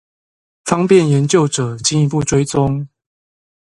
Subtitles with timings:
[0.65, 2.87] 方便研究者進一步追蹤